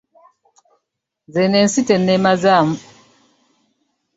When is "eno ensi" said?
1.45-1.81